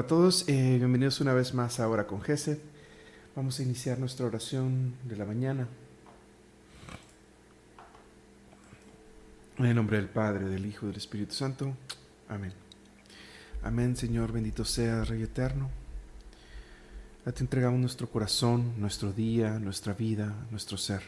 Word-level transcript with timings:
A 0.00 0.06
todos, 0.06 0.48
eh, 0.48 0.78
bienvenidos 0.78 1.20
una 1.20 1.34
vez 1.34 1.52
más 1.52 1.78
ahora 1.78 2.06
con 2.06 2.22
Gesed. 2.22 2.56
Vamos 3.36 3.60
a 3.60 3.62
iniciar 3.62 3.98
nuestra 3.98 4.24
oración 4.24 4.94
de 5.04 5.14
la 5.14 5.26
mañana. 5.26 5.68
En 9.58 9.66
el 9.66 9.76
nombre 9.76 9.98
del 9.98 10.08
Padre, 10.08 10.46
del 10.46 10.64
Hijo 10.64 10.86
y 10.86 10.88
del 10.88 10.96
Espíritu 10.96 11.34
Santo. 11.34 11.74
Amén. 12.30 12.54
Amén, 13.62 13.94
Señor, 13.94 14.32
bendito 14.32 14.64
sea, 14.64 15.04
Rey 15.04 15.22
Eterno. 15.22 15.68
A 17.26 17.32
ti 17.32 17.42
entregamos 17.42 17.78
nuestro 17.78 18.08
corazón, 18.08 18.80
nuestro 18.80 19.12
día, 19.12 19.58
nuestra 19.58 19.92
vida, 19.92 20.34
nuestro 20.50 20.78
ser. 20.78 21.02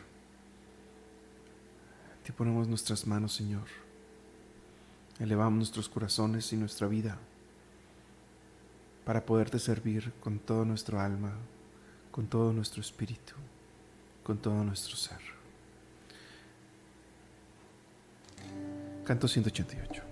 A 2.12 2.24
ti 2.26 2.32
ponemos 2.32 2.68
nuestras 2.68 3.06
manos, 3.06 3.32
Señor. 3.32 3.68
Elevamos 5.18 5.56
nuestros 5.56 5.88
corazones 5.88 6.52
y 6.52 6.58
nuestra 6.58 6.88
vida 6.88 7.16
para 9.04 9.24
poderte 9.24 9.58
servir 9.58 10.12
con 10.20 10.38
todo 10.38 10.64
nuestro 10.64 11.00
alma, 11.00 11.32
con 12.10 12.26
todo 12.26 12.52
nuestro 12.52 12.80
espíritu, 12.80 13.34
con 14.22 14.38
todo 14.38 14.62
nuestro 14.62 14.96
ser. 14.96 15.20
Canto 19.04 19.26
188. 19.26 20.11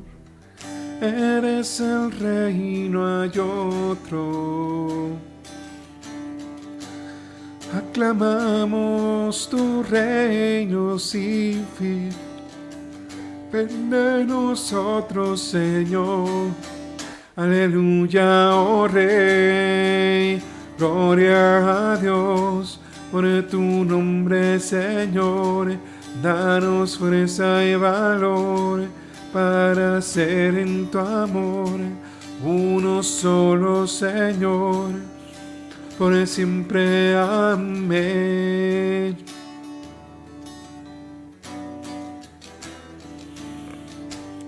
eres 1.01 1.79
el 1.79 2.11
rey, 2.11 2.87
no 2.89 3.21
hay 3.21 3.31
otro. 3.39 5.09
Aclamamos 7.75 9.49
tu 9.49 9.81
reino 9.83 10.99
sin 10.99 11.65
fin. 11.77 12.09
Ven 13.51 13.89
de 13.89 14.23
nosotros, 14.25 15.41
Señor. 15.41 16.51
Aleluya, 17.35 18.55
oh 18.55 18.87
Rey. 18.87 20.41
Gloria 20.77 21.93
a 21.93 21.97
Dios 21.97 22.79
por 23.11 23.23
tu 23.47 23.59
nombre, 23.59 24.59
Señor. 24.59 25.77
Danos 26.21 26.97
fuerza 26.97 27.63
y 27.63 27.75
valor 27.75 29.00
para 29.31 30.01
ser 30.01 30.57
en 30.57 30.87
tu 30.87 30.99
amor 30.99 31.79
uno 32.43 33.03
solo, 33.03 33.85
Señor, 33.85 34.89
por 35.97 36.25
siempre. 36.25 37.15
Amén. 37.15 39.15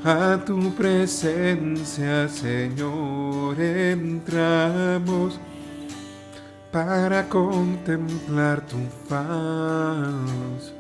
A 0.04 0.38
tu 0.44 0.72
presencia, 0.72 2.28
Señor, 2.28 3.62
entramos 3.62 5.40
para 6.72 7.30
contemplar 7.30 8.66
tu 8.66 8.78
faz 9.08 10.74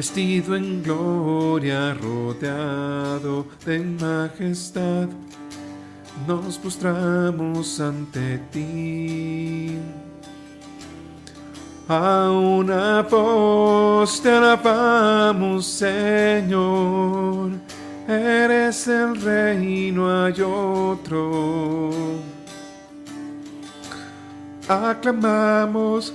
vestido 0.00 0.56
en 0.56 0.82
gloria, 0.82 1.92
rodeado 1.92 3.44
de 3.66 3.80
majestad, 3.80 5.06
nos 6.26 6.56
postramos 6.56 7.78
ante 7.80 8.38
ti. 8.50 9.76
A 11.86 12.30
una 12.30 13.02
voz 13.02 14.22
te 14.22 14.30
alabamos, 14.30 15.66
Señor, 15.66 17.50
eres 18.08 18.88
el 18.88 19.20
rey, 19.20 19.92
no 19.92 20.24
hay 20.24 20.40
otro. 20.40 21.90
Aclamamos 24.66 26.14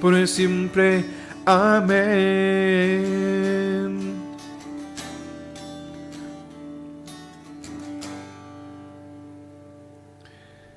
por 0.00 0.26
siempre. 0.26 1.04
Amén. 1.44 3.08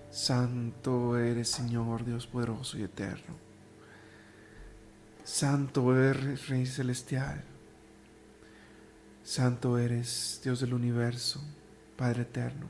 Santo 0.09 1.17
eres, 1.17 1.49
Señor 1.49 2.05
Dios 2.05 2.27
poderoso 2.27 2.77
y 2.77 2.83
eterno. 2.83 3.35
Santo 5.23 5.97
eres, 5.97 6.47
Rey 6.47 6.65
celestial. 6.65 7.43
Santo 9.23 9.77
eres, 9.77 10.39
Dios 10.43 10.59
del 10.59 10.73
universo, 10.73 11.41
Padre 11.97 12.23
eterno. 12.23 12.67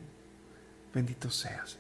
Bendito 0.94 1.30
seas. 1.30 1.78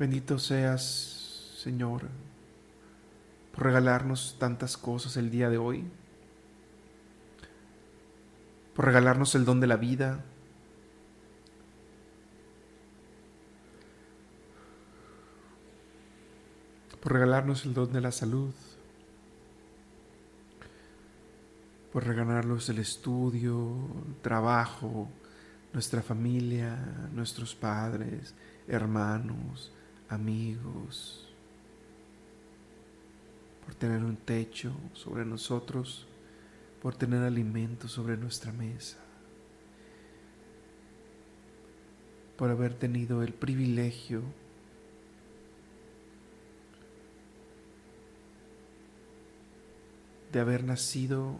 Bendito 0.00 0.38
seas, 0.38 1.58
Señor, 1.58 2.08
por 3.52 3.64
regalarnos 3.64 4.36
tantas 4.38 4.78
cosas 4.78 5.18
el 5.18 5.30
día 5.30 5.50
de 5.50 5.58
hoy, 5.58 5.84
por 8.74 8.86
regalarnos 8.86 9.34
el 9.34 9.44
don 9.44 9.60
de 9.60 9.66
la 9.66 9.76
vida, 9.76 10.24
por 17.02 17.12
regalarnos 17.12 17.66
el 17.66 17.74
don 17.74 17.92
de 17.92 18.00
la 18.00 18.10
salud, 18.10 18.54
por 21.92 22.06
regalarnos 22.06 22.70
el 22.70 22.78
estudio, 22.78 23.76
el 24.08 24.14
trabajo, 24.22 25.10
nuestra 25.74 26.00
familia, 26.00 26.74
nuestros 27.12 27.54
padres, 27.54 28.34
hermanos, 28.66 29.74
amigos. 30.10 31.26
tener 33.78 34.04
un 34.04 34.16
techo 34.16 34.72
sobre 34.92 35.24
nosotros, 35.24 36.06
por 36.82 36.96
tener 36.96 37.22
alimento 37.22 37.88
sobre 37.88 38.16
nuestra 38.16 38.52
mesa, 38.52 38.98
por 42.36 42.50
haber 42.50 42.74
tenido 42.74 43.22
el 43.22 43.32
privilegio 43.32 44.22
de 50.32 50.40
haber 50.40 50.64
nacido 50.64 51.38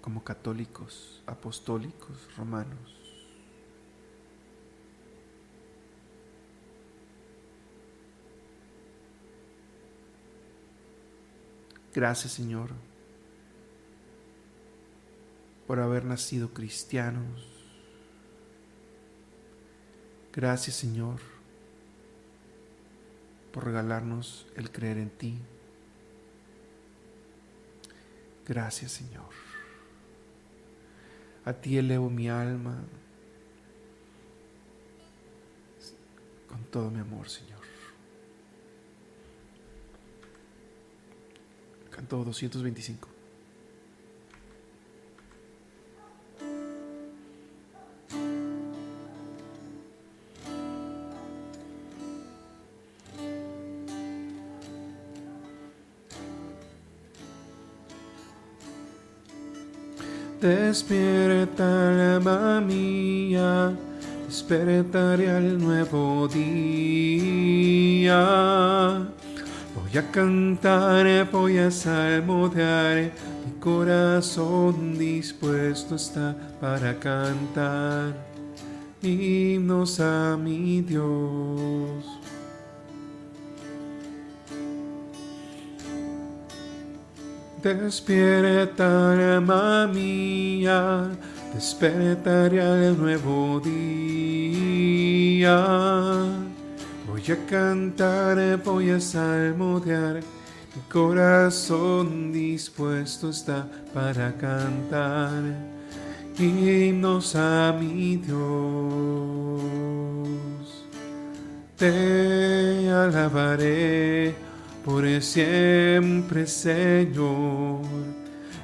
como 0.00 0.24
católicos, 0.24 1.22
apostólicos, 1.26 2.16
romanos. 2.36 3.09
Gracias 11.94 12.32
Señor 12.32 12.70
por 15.66 15.80
haber 15.80 16.04
nacido 16.04 16.52
cristianos. 16.52 17.46
Gracias 20.32 20.76
Señor 20.76 21.20
por 23.52 23.64
regalarnos 23.64 24.46
el 24.56 24.70
creer 24.70 24.98
en 24.98 25.10
ti. 25.10 25.38
Gracias 28.46 28.92
Señor. 28.92 29.30
A 31.44 31.52
ti 31.52 31.78
elevo 31.78 32.10
mi 32.10 32.28
alma 32.28 32.84
con 36.48 36.64
todo 36.64 36.90
mi 36.90 36.98
amor, 36.98 37.28
Señor. 37.28 37.59
Canto 42.10 42.24
225. 42.24 43.08
Despierta, 60.40 62.16
alma 62.16 62.60
mía, 62.60 63.72
despertaré 64.26 65.30
al 65.30 65.58
nuevo 65.58 66.26
día. 66.26 67.70
Voy 69.92 69.98
a 69.98 70.10
cantar, 70.12 71.28
voy 71.32 71.58
a 71.58 71.68
salmodiar, 71.68 73.10
mi 73.44 73.52
corazón 73.58 74.96
dispuesto 74.96 75.96
está 75.96 76.36
para 76.60 76.96
cantar 76.96 78.14
himnos 79.02 79.98
a 79.98 80.36
mi 80.36 80.80
Dios. 80.82 82.04
Despierta, 87.60 89.12
alma 89.12 89.88
mía, 89.88 91.10
despertaré 91.52 92.60
al 92.62 92.96
nuevo 92.96 93.58
día. 93.58 93.90
Voy 97.20 97.36
a 97.36 97.46
cantar, 97.46 98.62
voy 98.64 98.90
a 98.90 98.98
salmodiar, 98.98 100.20
mi 100.74 100.82
corazón 100.90 102.32
dispuesto 102.32 103.28
está 103.28 103.68
para 103.92 104.32
cantar 104.38 105.42
himnos 106.38 107.36
a 107.36 107.76
mi 107.78 108.16
Dios. 108.16 108.40
Te 111.76 112.88
alabaré 112.88 114.34
por 114.82 115.04
siempre, 115.20 116.46
Señor, 116.46 117.82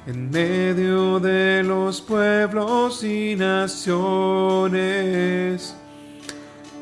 en 0.07 0.31
medio 0.31 1.19
de 1.19 1.61
los 1.61 2.01
pueblos 2.01 3.03
y 3.03 3.35
naciones. 3.35 3.77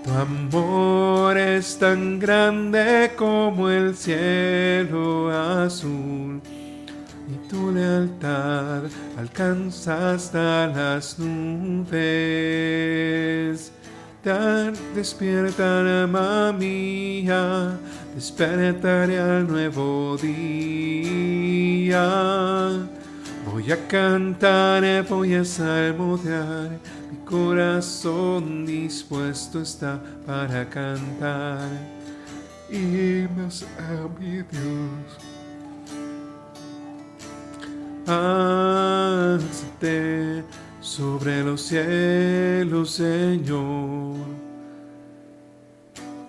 Tu 0.05 0.11
amor 0.11 1.35
es 1.35 1.79
tan 1.79 2.19
grande 2.19 3.11
como 3.15 3.69
el 3.71 3.95
cielo 3.95 5.31
azul 5.31 6.39
y 7.27 7.33
tu 7.49 7.71
lealtad 7.71 8.83
alcanza 9.17 10.11
hasta 10.13 10.67
las 10.67 11.17
nubes. 11.17 11.95
Despierta, 14.93 15.79
alma 15.79 16.51
mía, 16.51 17.75
despertaré 18.13 19.19
al 19.19 19.47
nuevo 19.47 20.17
día. 20.21 21.97
Voy 23.51 23.71
a 23.71 23.87
cantar, 23.87 25.03
voy 25.07 25.33
a 25.33 25.43
salmodiar, 25.45 26.79
corazón 27.25 28.65
dispuesto 28.65 29.61
está 29.61 30.01
para 30.25 30.69
cantar. 30.69 31.69
Y 32.69 33.27
más 33.35 33.65
a 33.77 34.07
mi 34.19 34.43
Dios. 34.43 35.17
Sobre 40.79 41.43
los 41.43 41.61
cielos, 41.61 42.91
Señor 42.91 44.45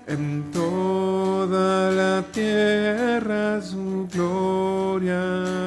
en 0.07 0.51
toda 0.53 1.91
la 1.91 2.23
tierra 2.33 3.61
su 3.61 4.07
gloria. 4.13 5.66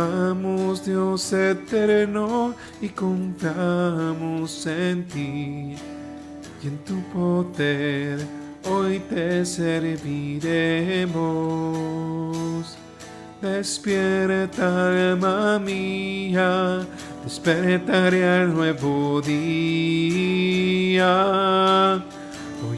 Amamos 0.00 0.82
Dios 0.86 1.30
eterno 1.34 2.54
y 2.80 2.88
confiamos 2.88 4.66
en 4.66 5.06
ti 5.06 5.76
y 6.62 6.66
en 6.66 6.78
tu 6.86 7.02
poder. 7.12 8.18
Hoy 8.64 8.98
te 9.00 9.44
serviremos. 9.44 9.98
Despierta, 13.42 14.88
alma 14.88 15.58
mía, 15.58 16.86
despertaré 17.22 18.26
al 18.26 18.54
nuevo 18.54 19.20
día 19.20 20.50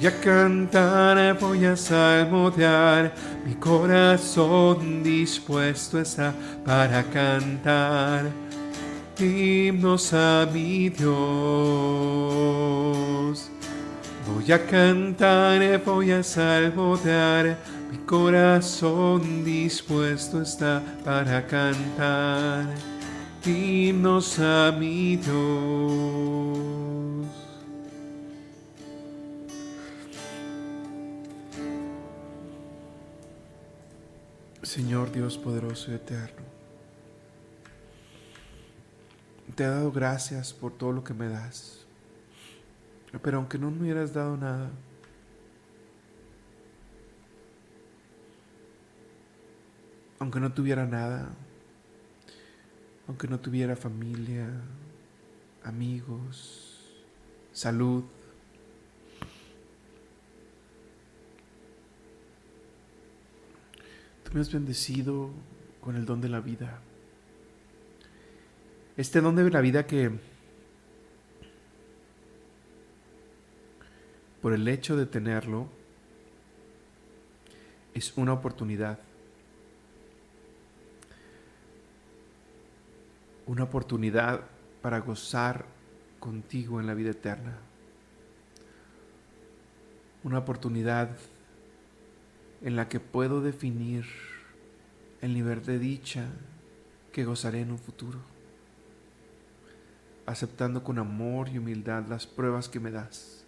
Voy 0.02 0.10
a 0.10 0.20
cantar, 0.20 1.38
voy 1.38 1.64
a 1.64 1.76
salmodiar, 1.76 3.14
mi 3.46 3.54
corazón 3.54 5.00
dispuesto 5.00 6.00
está 6.00 6.34
para 6.64 7.04
cantar 7.04 8.24
himnos 9.16 10.12
a 10.12 10.48
mi 10.52 10.88
Dios. 10.88 11.08
Voy 14.26 14.50
a 14.50 14.66
cantar, 14.66 15.80
voy 15.84 16.10
a 16.10 16.24
salmodiar, 16.24 17.56
mi 17.88 17.98
corazón 17.98 19.44
dispuesto 19.44 20.42
está 20.42 20.82
para 21.04 21.46
cantar 21.46 22.66
himnos 23.46 24.36
a 24.40 24.74
mi 24.76 25.14
Dios. 25.14 26.91
Señor 34.62 35.10
Dios 35.10 35.36
poderoso 35.38 35.90
y 35.90 35.94
eterno, 35.94 36.42
te 39.56 39.64
he 39.64 39.66
dado 39.66 39.90
gracias 39.90 40.52
por 40.52 40.72
todo 40.72 40.92
lo 40.92 41.02
que 41.02 41.14
me 41.14 41.28
das. 41.28 41.84
Pero 43.22 43.38
aunque 43.38 43.58
no 43.58 43.70
me 43.70 43.82
hubieras 43.82 44.14
dado 44.14 44.36
nada, 44.36 44.70
aunque 50.20 50.38
no 50.38 50.52
tuviera 50.52 50.86
nada, 50.86 51.28
aunque 53.08 53.26
no 53.26 53.40
tuviera 53.40 53.74
familia, 53.74 54.48
amigos, 55.64 56.94
salud, 57.52 58.04
Me 64.32 64.40
has 64.40 64.50
bendecido 64.50 65.28
con 65.82 65.94
el 65.94 66.06
don 66.06 66.22
de 66.22 66.30
la 66.30 66.40
vida. 66.40 66.80
Este 68.96 69.20
don 69.20 69.36
de 69.36 69.50
la 69.50 69.60
vida 69.60 69.86
que 69.86 70.10
por 74.40 74.54
el 74.54 74.66
hecho 74.68 74.96
de 74.96 75.04
tenerlo 75.04 75.68
es 77.92 78.16
una 78.16 78.32
oportunidad. 78.32 78.98
Una 83.46 83.64
oportunidad 83.64 84.40
para 84.80 85.00
gozar 85.00 85.66
contigo 86.18 86.80
en 86.80 86.86
la 86.86 86.94
vida 86.94 87.10
eterna. 87.10 87.58
Una 90.24 90.38
oportunidad 90.38 91.18
en 92.62 92.76
la 92.76 92.88
que 92.88 93.00
puedo 93.00 93.40
definir 93.40 94.04
el 95.20 95.34
nivel 95.34 95.64
de 95.64 95.78
dicha 95.78 96.26
que 97.12 97.24
gozaré 97.24 97.60
en 97.60 97.72
un 97.72 97.78
futuro, 97.78 98.18
aceptando 100.26 100.84
con 100.84 100.98
amor 100.98 101.48
y 101.48 101.58
humildad 101.58 102.06
las 102.08 102.26
pruebas 102.26 102.68
que 102.68 102.80
me 102.80 102.90
das, 102.90 103.44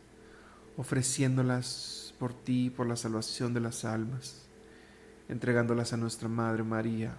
ofreciéndolas 0.76 2.14
por 2.18 2.34
ti, 2.34 2.70
por 2.70 2.86
la 2.86 2.96
salvación 2.96 3.54
de 3.54 3.60
las 3.60 3.84
almas, 3.84 4.46
entregándolas 5.28 5.92
a 5.92 5.96
nuestra 5.96 6.28
Madre 6.28 6.64
María 6.64 7.16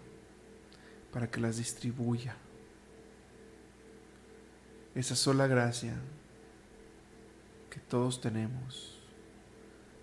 para 1.11 1.31
que 1.31 1.39
las 1.39 1.57
distribuya. 1.57 2.35
Esa 4.93 5.15
sola 5.15 5.47
gracia 5.47 5.95
que 7.69 7.79
todos 7.79 8.21
tenemos 8.21 8.99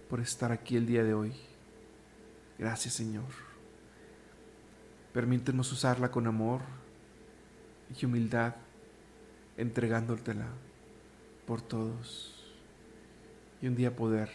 por 0.08 0.20
estar 0.20 0.52
aquí 0.52 0.76
el 0.76 0.86
día 0.86 1.04
de 1.04 1.14
hoy. 1.14 1.51
Gracias 2.62 2.94
Señor. 2.94 3.24
Permítenos 5.12 5.72
usarla 5.72 6.12
con 6.12 6.28
amor 6.28 6.60
y 8.00 8.06
humildad, 8.06 8.54
entregándotela 9.56 10.46
por 11.44 11.60
todos 11.60 12.54
y 13.60 13.66
un 13.66 13.74
día 13.74 13.96
poder 13.96 14.30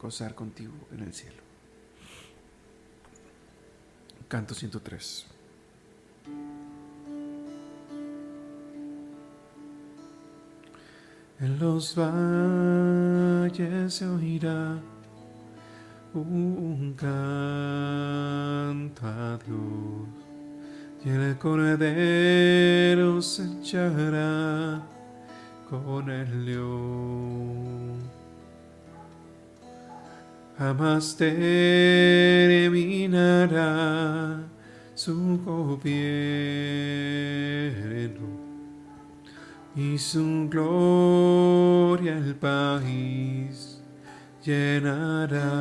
gozar 0.00 0.36
contigo 0.36 0.72
en 0.92 1.00
el 1.00 1.12
cielo. 1.12 1.42
Canto 4.28 4.54
103. 4.54 5.26
En 11.40 11.58
los 11.58 11.96
valles 11.96 13.94
se 13.94 14.06
oirá 14.06 14.80
un 16.14 16.94
canto 16.96 17.06
a 19.06 19.38
Dios 19.46 20.08
y 21.04 21.10
el 21.10 21.36
cordero 21.38 23.20
se 23.22 23.44
echará 23.60 24.82
con 25.68 26.10
el 26.10 26.46
león. 26.46 27.98
Jamás 30.56 31.16
terminará 31.16 31.38
su 34.94 35.38
gobierno 35.44 35.88
y 39.76 39.96
su 39.98 40.48
gloria 40.50 42.18
el 42.18 42.34
país 42.34 43.67
llenará. 44.48 45.52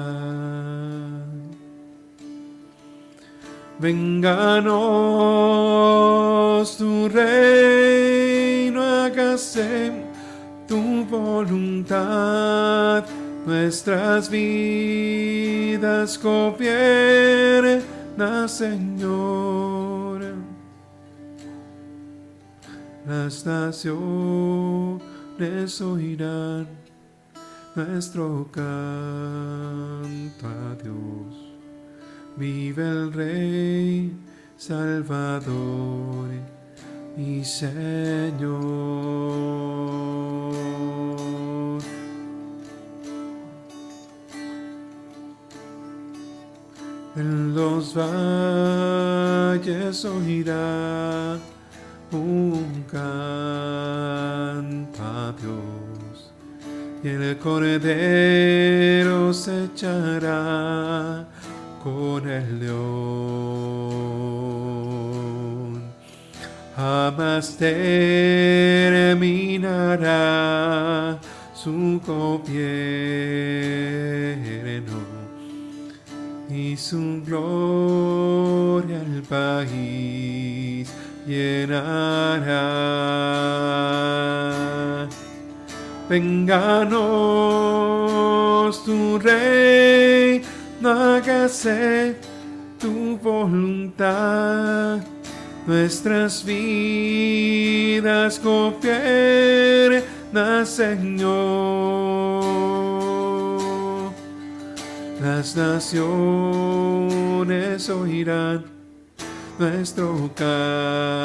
Vénganos 3.79 4.77
tu 6.77 7.09
reino, 7.09 8.81
hágase 8.81 9.91
tu 10.67 11.05
voluntad, 11.05 13.03
nuestras 13.45 14.29
vidas 14.29 16.17
gobierna, 16.17 17.77
Señor. 18.47 20.21
Las 23.05 23.45
naciones 23.45 23.81
oirán 25.81 26.86
nuestro 27.77 28.47
canto 28.51 30.47
a 30.47 30.75
Dios. 30.81 31.35
Vive 32.35 32.81
el 32.81 33.13
Rey, 33.13 34.17
Salvador 34.57 36.29
y 37.15 37.43
Señor. 37.43 38.57
En 47.15 47.53
los 47.55 47.93
valles 47.95 49.25
oirá 50.05 51.37
un 52.11 52.85
canto 52.91 53.03
a 55.03 55.31
Dios 55.39 55.76
el 57.07 57.37
cordero 57.37 59.33
se 59.33 59.65
echará 59.65 61.25
con 61.83 62.27
el 62.29 62.59
león. 62.59 63.87
Jamás 66.75 67.57
terminará 67.57 67.87
su 71.53 71.99
gobierno 72.05 72.47
y 76.49 76.77
su 76.77 77.23
gloria 77.25 78.99
al 78.99 79.23
país 79.23 80.93
llenará. 81.25 82.67
Vénganos 86.09 86.97
tu 88.85 89.19
rey, 89.19 90.41
hágase 90.81 92.15
tu 92.79 93.17
voluntad, 93.17 94.99
nuestras 95.65 96.45
vidas 96.45 98.39
gobierna, 98.41 100.05
Señor. 100.65 101.97
Las 105.21 105.57
naciones 105.57 105.99
oirán 107.89 108.63
nuestro 109.59 110.29
canto 110.35 111.17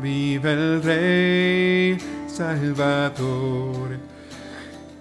vive 0.00 0.52
el 0.52 0.82
Rey 0.82 1.98
Salvador, 2.26 3.98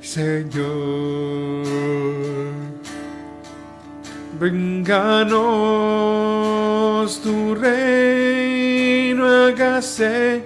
Señor. 0.01 1.65
Vénganos 4.39 5.31
tu 7.21 7.55
reino, 7.55 9.25
hágase 9.25 10.43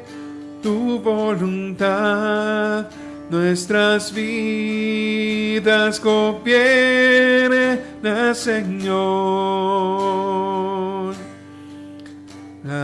tu 0.64 1.00
voluntad, 1.00 2.88
nuestras 3.30 4.14
vidas 4.14 6.00
gobierna, 6.00 7.76
Señor 8.34 9.42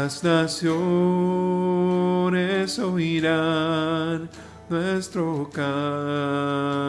las 0.03 0.23
naciones 0.23 0.69
oirán 2.77 4.29
nuestro 4.69 5.49
canto. 5.51 6.87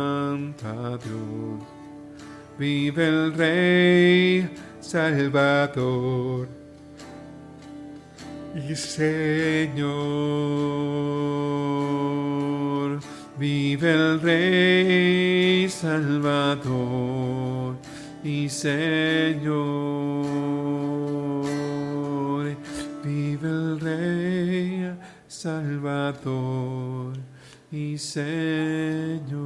Vive 2.58 3.08
el 3.08 3.32
Rey 3.32 4.50
Salvador 4.80 6.48
y 8.54 8.74
Señor. 8.74 9.88
Vive 13.38 13.90
el 13.90 14.20
Rey 14.20 15.66
Salvador 15.70 16.58
y 18.22 18.48
Señor 18.50 19.87
Salvador 25.38 27.16
y 27.70 27.96
Señor. 27.96 29.38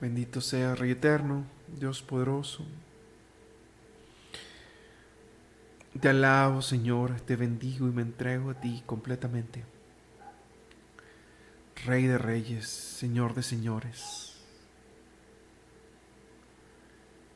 Bendito 0.00 0.40
sea 0.40 0.74
Rey 0.74 0.92
Eterno, 0.92 1.44
Dios 1.78 2.00
poderoso. 2.00 2.64
Te 6.00 6.08
alabo, 6.08 6.62
Señor, 6.62 7.20
te 7.20 7.36
bendigo 7.36 7.86
y 7.86 7.90
me 7.90 8.00
entrego 8.00 8.52
a 8.52 8.54
ti 8.54 8.82
completamente. 8.86 9.62
Rey 11.84 12.06
de 12.06 12.16
reyes, 12.16 12.66
Señor 12.66 13.34
de 13.34 13.42
señores. 13.42 14.27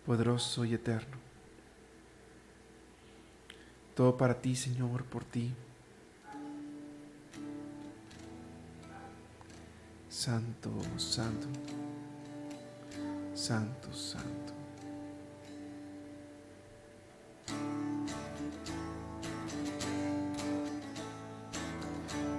Poderoso 0.07 0.65
y 0.65 0.75
eterno. 0.75 1.17
Todo 3.95 4.17
para 4.17 4.41
ti, 4.41 4.57
Señor, 4.57 5.05
por 5.05 5.25
ti. 5.25 5.53
Santo, 10.09 10.71
santo, 10.97 11.47
santo, 13.35 13.93
santo. 13.93 14.53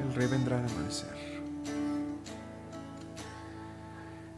El 0.01 0.13
rey 0.15 0.27
vendrá 0.27 0.59
al 0.59 0.69
amanecer. 0.69 1.32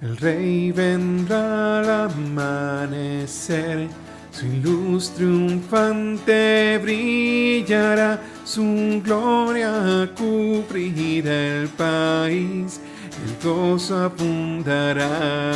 El 0.01 0.17
rey 0.17 0.73
vendrá 0.73 1.79
al 1.79 1.89
amanecer, 2.11 3.87
su 4.29 4.45
luz 4.61 5.11
triunfante 5.11 6.77
brillará, 6.83 8.19
su 8.43 9.01
gloria 9.01 10.11
cubrirá 10.17 11.31
el 11.31 11.69
país, 11.69 12.81
el 13.23 13.37
gozo 13.41 13.97
abundará. 14.03 15.51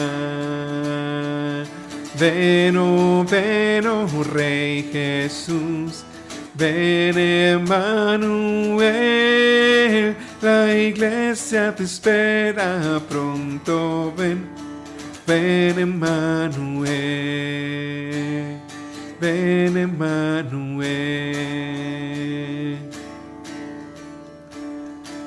Ven, 2.17 2.77
oh, 2.77 3.25
ven, 3.29 3.87
oh, 3.87 4.07
Rey 4.23 4.89
Jesús, 4.91 6.05
ven 6.55 7.17
Emmanuel 7.17 8.69
la 10.41 10.73
iglesia 10.73 11.75
te 11.75 11.83
espera 11.83 13.01
pronto, 13.09 14.13
ven, 14.15 14.47
ven 15.27 15.79
Emmanuel, 15.79 16.87
ven 19.19 19.77
Emmanuel. 19.77 20.79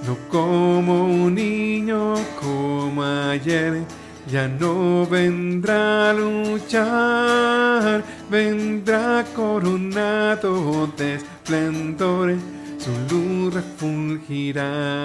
No 0.06 0.16
como 0.30 1.04
un 1.04 1.34
niño 1.34 2.14
como 2.40 3.02
ayer, 3.02 3.82
ya 4.30 4.48
no 4.48 5.06
vendrá 5.06 6.10
a 6.10 6.12
luchar, 6.14 8.02
vendrá 8.30 9.24
coronado 9.34 10.86
de 10.96 11.16
esplendor 11.16 12.34
su 12.82 12.90
luz 13.08 13.54
refulgirá. 13.54 15.04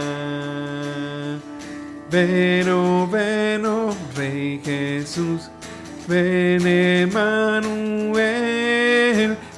Ven, 2.10 2.70
oh, 2.70 3.08
ven, 3.12 3.66
oh, 3.66 3.94
Rey 4.16 4.60
Jesús, 4.64 5.52
ven 6.08 6.66
Emmanuel, 6.66 8.18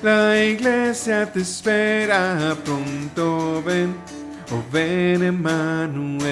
la 0.02 0.38
iglesia 0.44 1.32
te 1.32 1.42
espera 1.42 2.58
pronto, 2.66 3.64
ven, 3.64 3.96
oh, 4.52 4.64
ven 4.72 5.24
Emmanuel, 5.24 6.28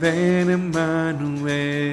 ven 0.00 0.50
Emmanuel. 0.50 1.86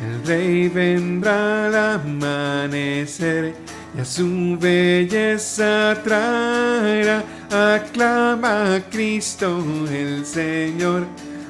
El 0.00 0.24
Rey 0.24 0.68
vendrá 0.68 1.66
al 1.66 1.74
amanecer 1.74 3.54
y 3.98 4.00
a 4.00 4.04
su 4.04 4.56
belleza 4.60 6.00
traerá. 6.04 7.24
Aclama 7.50 8.76
a 8.76 8.80
Cristo 8.80 9.64
el 9.90 10.24
Señor, 10.24 11.04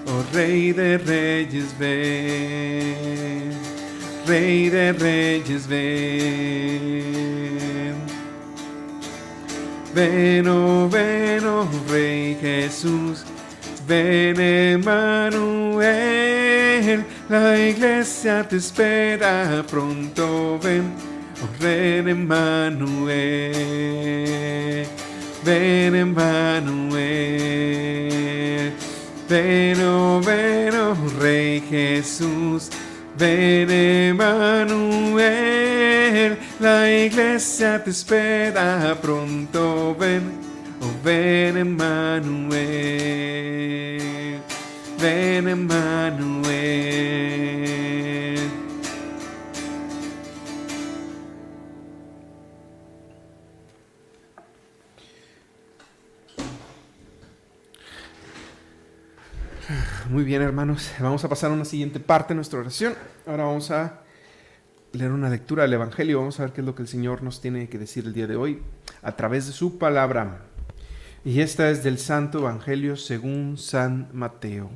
oh 0.06 0.24
Rey 0.32 0.72
de 0.72 0.96
Reyes, 0.96 1.76
ven. 1.78 3.52
Rey 4.26 4.70
de 4.70 4.92
Reyes, 4.92 5.66
ven. 5.66 6.38
Ven, 9.94 10.48
oh, 10.48 10.88
ven, 10.88 11.44
oh 11.44 11.68
Rey 11.90 12.38
Jesús, 12.40 13.24
ven 13.86 14.40
Emmanuel, 14.40 15.84
la 17.28 17.58
iglesia 17.58 18.46
te 18.46 18.56
espera 18.56 19.64
pronto, 19.68 20.58
ven 20.62 21.07
ven 21.58 22.08
Emmanuel, 22.08 23.12
ven 25.44 25.94
Emmanuel, 25.94 26.96
ven, 29.28 29.80
oh, 29.80 30.20
ven, 30.20 30.74
oh 30.74 30.94
Rey 31.20 31.60
Jesús, 31.60 32.70
ven 33.16 33.70
Emmanuel, 33.70 35.18
la 36.60 36.90
iglesia 36.90 37.82
te 37.82 37.90
espera 37.90 38.96
pronto, 39.00 39.94
ven, 39.98 40.32
oh 40.80 40.92
ven 41.04 41.56
Emmanuel, 41.56 42.58
ven 44.98 45.48
Emmanuel. 45.48 46.38
Muy 60.18 60.24
bien, 60.24 60.42
hermanos. 60.42 60.90
Vamos 60.98 61.24
a 61.24 61.28
pasar 61.28 61.52
a 61.52 61.54
una 61.54 61.64
siguiente 61.64 62.00
parte 62.00 62.30
de 62.30 62.34
nuestra 62.34 62.58
oración. 62.58 62.92
Ahora 63.24 63.44
vamos 63.44 63.70
a 63.70 64.00
leer 64.90 65.12
una 65.12 65.30
lectura 65.30 65.62
del 65.62 65.74
Evangelio. 65.74 66.18
Vamos 66.18 66.40
a 66.40 66.42
ver 66.42 66.52
qué 66.52 66.60
es 66.60 66.66
lo 66.66 66.74
que 66.74 66.82
el 66.82 66.88
Señor 66.88 67.22
nos 67.22 67.40
tiene 67.40 67.68
que 67.68 67.78
decir 67.78 68.04
el 68.04 68.12
día 68.12 68.26
de 68.26 68.34
hoy 68.34 68.60
a 69.00 69.14
través 69.14 69.46
de 69.46 69.52
su 69.52 69.78
palabra. 69.78 70.40
Y 71.24 71.40
esta 71.40 71.70
es 71.70 71.84
del 71.84 72.00
Santo 72.00 72.40
Evangelio 72.40 72.96
según 72.96 73.58
San 73.58 74.08
Mateo. 74.12 74.72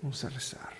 Vamos 0.00 0.24
a 0.24 0.28
rezar. 0.28 0.70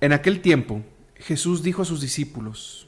En 0.00 0.12
aquel 0.12 0.40
tiempo, 0.40 0.82
Jesús 1.16 1.64
dijo 1.64 1.82
a 1.82 1.84
sus 1.84 2.00
discípulos, 2.00 2.86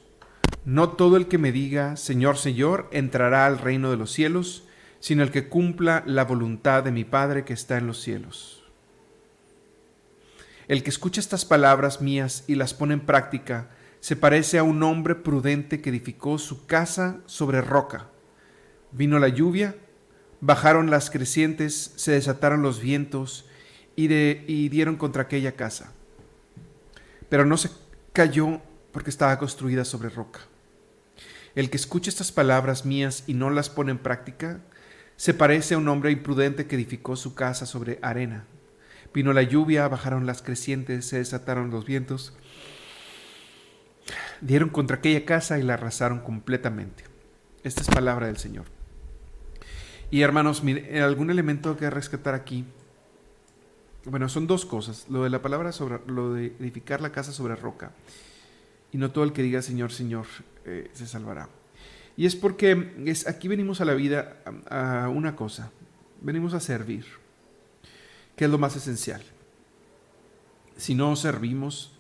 No 0.65 0.91
todo 0.91 1.17
el 1.17 1.27
que 1.27 1.39
me 1.39 1.51
diga, 1.51 1.97
Señor, 1.97 2.39
Señor, 2.39 2.89
entrará 2.93 3.47
al 3.47 3.59
reino 3.59 3.91
de 3.91 3.97
los 3.97 4.12
cielos, 4.12 4.62
sino 5.07 5.23
el 5.23 5.31
que 5.31 5.49
cumpla 5.49 6.03
la 6.05 6.25
voluntad 6.25 6.83
de 6.83 6.90
mi 6.90 7.05
Padre 7.05 7.45
que 7.45 7.53
está 7.53 7.79
en 7.79 7.87
los 7.87 8.01
cielos. 8.03 8.64
El 10.66 10.83
que 10.83 10.90
escucha 10.90 11.21
estas 11.21 11.45
palabras 11.45 12.01
mías 12.01 12.42
y 12.49 12.57
las 12.57 12.75
pone 12.75 12.95
en 12.95 13.07
práctica, 13.07 13.71
se 14.01 14.16
parece 14.16 14.59
a 14.59 14.64
un 14.64 14.83
hombre 14.83 15.14
prudente 15.14 15.81
que 15.81 15.90
edificó 15.90 16.38
su 16.38 16.66
casa 16.66 17.21
sobre 17.27 17.61
roca. 17.61 18.09
Vino 18.90 19.21
la 19.21 19.29
lluvia, 19.29 19.77
bajaron 20.40 20.90
las 20.90 21.09
crecientes, 21.09 21.92
se 21.95 22.11
desataron 22.11 22.62
los 22.62 22.81
vientos 22.81 23.47
y, 23.95 24.09
de, 24.09 24.45
dieron 24.73 24.97
contra 24.97 25.23
aquella 25.23 25.53
casa. 25.53 25.92
Pero 27.29 27.47
no 27.47 27.57
se 27.59 27.71
cayó 28.12 28.61
porque 28.90 29.11
estaba 29.11 29.38
construida 29.38 29.85
sobre 29.85 30.09
roca. 30.09 30.40
El 31.55 31.71
que 31.71 31.77
escucha 31.77 32.11
estas 32.11 32.33
palabras 32.33 32.85
mías 32.85 33.23
y 33.29 33.35
no 33.35 33.51
las 33.51 33.71
pone 33.71 33.92
en 33.92 33.99
práctica, 33.99 34.62
se 35.16 35.35
parece 35.35 35.74
a 35.74 35.79
un 35.79 35.88
hombre 35.88 36.11
imprudente 36.11 36.66
que 36.66 36.76
edificó 36.76 37.16
su 37.16 37.35
casa 37.35 37.66
sobre 37.66 37.98
arena. 38.02 38.44
Vino 39.14 39.33
la 39.33 39.42
lluvia, 39.42 39.88
bajaron 39.88 40.26
las 40.26 40.42
crecientes, 40.42 41.07
se 41.07 41.18
desataron 41.18 41.70
los 41.70 41.87
vientos, 41.87 42.35
dieron 44.42 44.68
contra 44.68 44.98
aquella 44.98 45.24
casa 45.24 45.59
y 45.59 45.62
la 45.62 45.74
arrasaron 45.74 46.20
completamente. 46.20 47.05
Esta 47.62 47.81
es 47.81 47.88
palabra 47.88 48.26
del 48.26 48.37
Señor. 48.37 48.66
Y 50.11 50.20
hermanos, 50.20 50.62
mire, 50.62 51.00
algún 51.02 51.31
elemento 51.31 51.76
que 51.76 51.90
rescatar 51.90 52.35
aquí. 52.35 52.64
Bueno, 54.05 54.29
son 54.29 54.46
dos 54.46 54.64
cosas. 54.64 55.07
Lo 55.09 55.24
de 55.24 55.31
la 55.31 55.42
palabra 55.42 55.72
sobre 55.72 55.98
lo 56.07 56.35
de 56.35 56.55
edificar 56.61 57.00
la 57.00 57.11
casa 57.11 57.33
sobre 57.33 57.57
roca. 57.57 57.92
Y 58.92 58.98
no 58.98 59.11
todo 59.11 59.24
el 59.24 59.33
que 59.33 59.42
diga 59.42 59.62
Señor, 59.62 59.92
Señor, 59.92 60.26
eh, 60.64 60.90
se 60.92 61.07
salvará. 61.07 61.48
Y 62.16 62.24
es 62.24 62.35
porque 62.35 62.94
es, 63.05 63.26
aquí 63.26 63.46
venimos 63.46 63.81
a 63.81 63.85
la 63.85 63.94
vida 63.94 64.37
a, 64.70 65.09
una 65.09 65.37
cosa, 65.37 65.70
venimos 66.22 66.55
a 66.55 66.61
servir, 66.61 67.05
que 68.35 68.46
es 68.46 68.50
lo 68.50 68.59
más 68.59 68.74
esencial. 68.74 69.22
Si 70.76 70.94
no 70.94 71.14
servimos, 71.14 71.92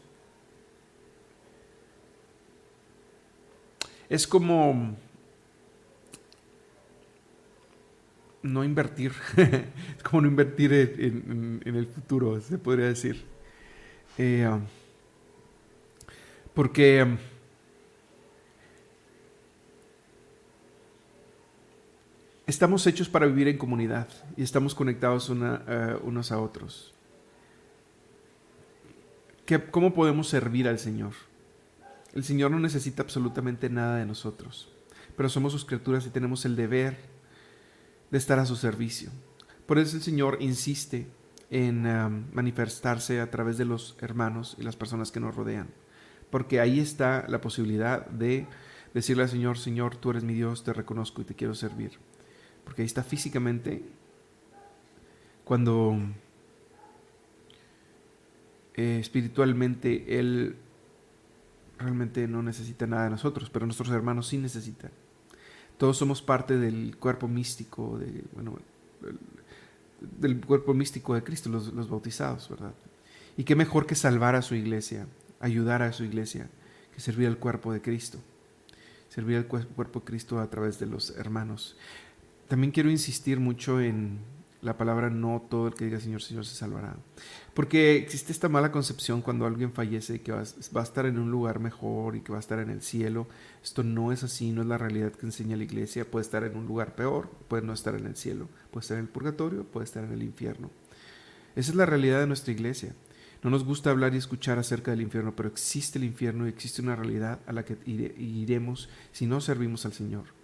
es 4.08 4.26
como 4.26 4.96
no 8.42 8.64
invertir, 8.64 9.12
es 9.36 10.02
como 10.02 10.22
no 10.22 10.28
invertir 10.28 10.72
en, 10.72 11.60
en, 11.64 11.74
el 11.76 11.86
futuro, 11.86 12.40
se 12.40 12.56
podría 12.56 12.86
decir. 12.86 13.22
Eh, 14.16 14.48
porque 16.54 17.18
estamos 22.46 22.86
hechos 22.86 23.08
para 23.08 23.26
vivir 23.26 23.48
en 23.48 23.58
comunidad 23.58 24.08
y 24.36 24.42
estamos 24.42 24.74
conectados 24.74 25.30
eh, 25.30 25.96
unos 26.02 26.30
a 26.32 26.40
otros. 26.40 26.94
¿Cómo 29.70 29.94
podemos 29.94 30.28
servir 30.28 30.68
al 30.68 30.78
Señor? 30.78 31.12
El 32.14 32.24
Señor 32.24 32.50
no 32.50 32.58
necesita 32.58 33.02
absolutamente 33.02 33.68
nada 33.68 33.98
de 33.98 34.06
nosotros, 34.06 34.72
pero 35.16 35.28
somos 35.28 35.52
sus 35.52 35.64
criaturas 35.64 36.06
y 36.06 36.10
tenemos 36.10 36.44
el 36.44 36.56
deber 36.56 36.96
de 38.10 38.18
estar 38.18 38.38
a 38.38 38.46
su 38.46 38.56
servicio. 38.56 39.10
Por 39.66 39.78
eso 39.78 39.96
el 39.96 40.02
Señor 40.02 40.38
insiste 40.40 41.06
en 41.50 41.86
um, 41.86 42.24
manifestarse 42.32 43.20
a 43.20 43.30
través 43.30 43.58
de 43.58 43.64
los 43.64 43.96
hermanos 44.00 44.56
y 44.58 44.62
las 44.62 44.76
personas 44.76 45.12
que 45.12 45.20
nos 45.20 45.34
rodean, 45.34 45.68
porque 46.30 46.58
ahí 46.58 46.80
está 46.80 47.24
la 47.28 47.40
posibilidad 47.40 48.06
de 48.06 48.46
decirle 48.94 49.24
al 49.24 49.28
Señor, 49.28 49.58
Señor, 49.58 49.96
tú 49.96 50.10
eres 50.10 50.24
mi 50.24 50.34
Dios, 50.34 50.64
te 50.64 50.72
reconozco 50.72 51.22
y 51.22 51.24
te 51.24 51.34
quiero 51.34 51.54
servir. 51.54 51.98
Porque 52.66 52.82
ahí 52.82 52.86
está 52.86 53.02
físicamente 53.02 53.82
cuando 55.44 55.96
eh, 58.74 58.98
espiritualmente 59.00 60.18
Él 60.18 60.56
realmente 61.78 62.28
no 62.28 62.42
necesita 62.42 62.86
nada 62.86 63.04
de 63.04 63.10
nosotros, 63.10 63.48
pero 63.48 63.64
nuestros 63.64 63.88
hermanos 63.90 64.26
sí 64.26 64.36
necesitan. 64.36 64.90
Todos 65.78 65.96
somos 65.96 66.20
parte 66.20 66.58
del 66.58 66.96
cuerpo 66.98 67.28
místico, 67.28 67.98
de, 67.98 68.24
bueno, 68.34 68.58
del 70.00 70.40
cuerpo 70.40 70.74
místico 70.74 71.14
de 71.14 71.22
Cristo, 71.22 71.48
los, 71.48 71.72
los 71.72 71.88
bautizados, 71.88 72.48
¿verdad? 72.48 72.74
Y 73.36 73.44
qué 73.44 73.54
mejor 73.54 73.86
que 73.86 73.94
salvar 73.94 74.34
a 74.34 74.42
su 74.42 74.54
iglesia, 74.54 75.06
ayudar 75.40 75.82
a 75.82 75.92
su 75.92 76.04
iglesia, 76.04 76.48
que 76.94 77.00
servir 77.00 77.28
al 77.28 77.38
cuerpo 77.38 77.72
de 77.72 77.82
Cristo, 77.82 78.18
servir 79.10 79.36
al 79.36 79.46
cuerpo 79.46 80.00
de 80.00 80.04
Cristo 80.04 80.40
a 80.40 80.48
través 80.48 80.78
de 80.78 80.86
los 80.86 81.10
hermanos. 81.16 81.76
También 82.48 82.70
quiero 82.70 82.90
insistir 82.90 83.40
mucho 83.40 83.80
en 83.80 84.20
la 84.62 84.76
palabra 84.76 85.10
no 85.10 85.46
todo 85.48 85.68
el 85.68 85.74
que 85.74 85.84
diga 85.84 86.00
Señor, 86.00 86.22
Señor 86.22 86.44
se 86.44 86.54
salvará. 86.54 86.96
Porque 87.54 87.96
existe 87.96 88.32
esta 88.32 88.48
mala 88.48 88.72
concepción 88.72 89.22
cuando 89.22 89.46
alguien 89.46 89.72
fallece 89.72 90.20
que 90.22 90.32
va, 90.32 90.40
a 90.40 90.82
estar 90.82 91.06
en 91.06 91.18
un 91.18 91.30
lugar 91.30 91.60
mejor 91.60 92.16
y 92.16 92.20
que 92.20 92.32
va 92.32 92.38
a 92.38 92.40
estar 92.40 92.58
en 92.58 92.70
el 92.70 92.82
cielo. 92.82 93.28
Esto 93.62 93.82
no 93.82 94.12
es 94.12 94.24
así, 94.24 94.52
no 94.52 94.62
es 94.62 94.68
la 94.68 94.78
realidad 94.78 95.12
que 95.12 95.26
enseña 95.26 95.56
la 95.56 95.64
iglesia. 95.64 96.10
Puede 96.10 96.24
estar 96.24 96.44
en 96.44 96.56
un 96.56 96.66
lugar 96.66 96.94
peor, 96.94 97.30
puede 97.48 97.62
no 97.62 97.72
estar 97.72 97.94
en 97.94 98.06
el 98.06 98.16
cielo, 98.16 98.48
puede 98.70 98.82
estar 98.82 98.98
en 98.98 99.04
el 99.04 99.10
purgatorio, 99.10 99.64
puede 99.64 99.84
estar 99.84 100.04
en 100.04 100.12
el 100.12 100.22
infierno. 100.22 100.70
Esa 101.54 101.70
es 101.70 101.76
la 101.76 101.86
realidad 101.86 102.20
de 102.20 102.26
nuestra 102.26 102.52
iglesia. 102.52 102.94
No 103.42 103.50
nos 103.50 103.64
gusta 103.64 103.90
hablar 103.90 104.14
y 104.14 104.18
escuchar 104.18 104.58
acerca 104.58 104.90
del 104.90 105.02
infierno, 105.02 105.36
pero 105.36 105.48
existe 105.48 105.98
el 105.98 106.04
infierno 106.04 106.46
y 106.46 106.50
existe 106.50 106.82
una 106.82 106.96
realidad 106.96 107.40
a 107.46 107.52
la 107.52 107.64
que 107.64 107.78
iremos 107.86 108.88
si 109.12 109.26
no 109.26 109.40
servimos 109.40 109.86
al 109.86 109.92
Señor. 109.92 110.35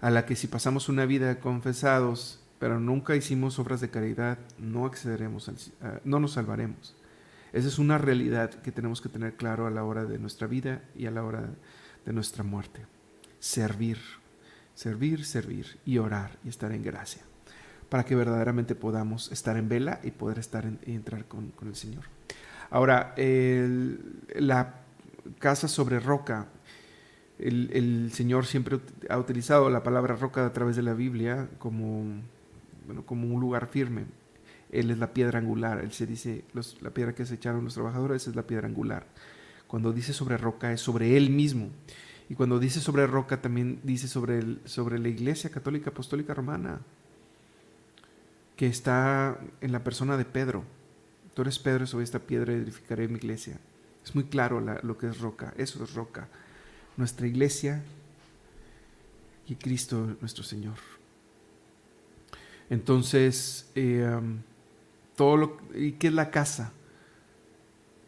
A 0.00 0.10
la 0.10 0.26
que 0.26 0.36
si 0.36 0.46
pasamos 0.46 0.88
una 0.88 1.06
vida 1.06 1.40
confesados, 1.40 2.40
pero 2.58 2.80
nunca 2.80 3.16
hicimos 3.16 3.58
obras 3.58 3.80
de 3.80 3.90
caridad, 3.90 4.38
no 4.58 4.86
accederemos, 4.86 5.50
no 6.04 6.20
nos 6.20 6.32
salvaremos. 6.32 6.94
Esa 7.52 7.68
es 7.68 7.78
una 7.78 7.98
realidad 7.98 8.50
que 8.50 8.72
tenemos 8.72 9.00
que 9.00 9.08
tener 9.08 9.34
claro 9.34 9.66
a 9.66 9.70
la 9.70 9.84
hora 9.84 10.04
de 10.04 10.18
nuestra 10.18 10.46
vida 10.46 10.82
y 10.94 11.06
a 11.06 11.10
la 11.10 11.24
hora 11.24 11.48
de 12.04 12.12
nuestra 12.12 12.44
muerte. 12.44 12.84
Servir, 13.38 13.98
servir, 14.74 15.24
servir 15.24 15.78
y 15.84 15.98
orar 15.98 16.38
y 16.44 16.48
estar 16.48 16.72
en 16.72 16.82
gracia, 16.82 17.22
para 17.88 18.04
que 18.04 18.14
verdaderamente 18.14 18.74
podamos 18.74 19.32
estar 19.32 19.56
en 19.56 19.68
vela 19.68 20.00
y 20.02 20.10
poder 20.10 20.38
estar 20.38 20.66
y 20.84 20.92
entrar 20.92 21.26
con, 21.26 21.52
el 21.62 21.76
Señor. 21.76 22.04
Ahora, 22.70 23.14
la 23.16 24.74
casa 25.38 25.68
sobre 25.68 26.00
roca 26.00 26.48
el, 27.38 28.10
Señor 28.12 28.46
siempre 28.46 28.80
ha 29.08 29.18
utilizado 29.18 29.68
la 29.70 29.82
palabra 29.82 30.16
roca 30.16 30.46
a 30.46 30.52
través 30.52 30.76
de 30.76 30.82
la 30.82 30.94
Biblia 30.94 31.48
como 31.58 32.04
bueno, 32.86 33.04
como 33.04 33.32
un 33.32 33.40
lugar 33.40 33.66
firme. 33.66 34.04
Él 34.70 34.90
es 34.90 34.98
la 34.98 35.12
piedra 35.12 35.38
angular. 35.38 35.80
Él 35.80 35.92
se 35.92 36.06
dice, 36.06 36.44
la 36.80 36.90
piedra 36.90 37.14
que 37.14 37.26
se 37.26 37.34
echaron 37.34 37.64
los 37.64 37.74
trabajadores 37.74 38.26
es 38.26 38.36
la 38.36 38.46
piedra 38.46 38.66
angular. 38.66 39.06
Cuando 39.66 39.92
dice 39.92 40.12
sobre 40.12 40.36
roca 40.36 40.72
es 40.72 40.80
sobre 40.80 41.16
Él 41.16 41.30
mismo. 41.30 41.70
Y 42.28 42.34
cuando 42.34 42.58
dice 42.58 42.80
sobre 42.80 43.06
roca 43.06 43.40
también 43.40 43.80
dice 43.84 44.08
sobre, 44.08 44.38
el, 44.38 44.60
sobre 44.64 44.98
la 44.98 45.08
Iglesia 45.08 45.50
Católica 45.50 45.90
Apostólica 45.90 46.34
Romana, 46.34 46.80
que 48.56 48.66
está 48.66 49.38
en 49.60 49.72
la 49.72 49.84
persona 49.84 50.16
de 50.16 50.24
Pedro. 50.24 50.64
Tú 51.34 51.42
eres 51.42 51.58
Pedro, 51.58 51.86
sobre 51.86 52.04
esta 52.04 52.18
piedra 52.20 52.54
edificaré 52.54 53.08
mi 53.08 53.16
iglesia. 53.16 53.58
Es 54.02 54.14
muy 54.14 54.24
claro 54.24 54.60
lo 54.60 54.96
que 54.96 55.08
es 55.08 55.20
roca. 55.20 55.52
Eso 55.58 55.84
es 55.84 55.94
roca. 55.94 56.28
Nuestra 56.96 57.26
iglesia 57.26 57.82
y 59.46 59.54
Cristo 59.56 60.16
nuestro 60.20 60.42
Señor. 60.42 60.76
Entonces, 62.68 63.70
eh, 63.74 64.20
todo 65.14 65.36
lo, 65.36 65.58
¿y 65.74 65.92
qué 65.92 66.08
es 66.08 66.12
la 66.12 66.30
casa? 66.30 66.72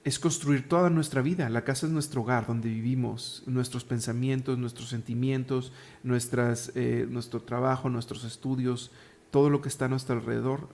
Es 0.04 0.18
construir 0.18 0.68
toda 0.68 0.90
nuestra 0.90 1.22
vida. 1.22 1.48
La 1.48 1.64
casa 1.64 1.86
es 1.86 1.92
nuestro 1.92 2.22
hogar, 2.22 2.46
donde 2.46 2.68
vivimos, 2.68 3.42
nuestros 3.46 3.84
pensamientos, 3.84 4.58
nuestros 4.58 4.88
sentimientos, 4.88 5.72
nuestras, 6.02 6.72
eh, 6.74 7.06
nuestro 7.08 7.42
trabajo, 7.42 7.88
nuestros 7.88 8.24
estudios, 8.24 8.90
todo 9.30 9.50
lo 9.50 9.60
que 9.60 9.68
está 9.68 9.84
a 9.84 9.88
nuestro 9.88 10.16
alrededor, 10.16 10.68